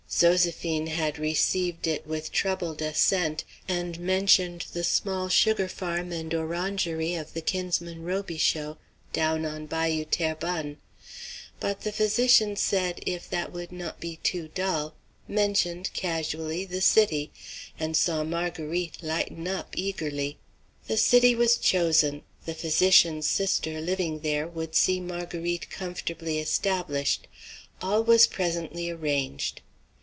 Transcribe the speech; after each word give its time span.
Zoséphine 0.11 0.89
had 0.89 1.17
received 1.17 1.87
it 1.87 2.05
with 2.05 2.33
troubled 2.33 2.81
assent, 2.81 3.45
and 3.69 3.97
mentioned 3.97 4.65
the 4.73 4.83
small 4.83 5.29
sugar 5.29 5.69
farm 5.69 6.11
and 6.11 6.33
orangery 6.33 7.15
of 7.15 7.33
the 7.33 7.39
kinsman 7.39 8.03
Robichaux, 8.03 8.77
down 9.13 9.45
on 9.45 9.67
Bayou 9.67 10.03
Terrebonne. 10.03 10.77
But 11.61 11.81
the 11.81 11.93
physician 11.93 12.57
said, 12.57 12.99
"If 13.05 13.29
that 13.29 13.53
would 13.53 13.71
not 13.71 14.01
be 14.01 14.17
too 14.17 14.49
dull;" 14.53 14.95
mentioned, 15.29 15.89
casually, 15.93 16.65
the 16.65 16.81
city, 16.81 17.31
and 17.79 17.95
saw 17.95 18.25
Marguerite 18.25 19.01
lighten 19.01 19.47
up 19.47 19.69
eagerly. 19.77 20.37
The 20.87 20.97
city 20.97 21.35
was 21.35 21.55
chosen; 21.57 22.23
the 22.45 22.53
physician's 22.53 23.29
sister, 23.29 23.79
living 23.79 24.19
there, 24.19 24.45
would 24.45 24.75
see 24.75 24.99
Marguerite 24.99 25.69
comfortably 25.69 26.37
established. 26.37 27.27
All 27.81 28.03
was 28.03 28.27
presently 28.27 28.89
arranged. 28.89 29.61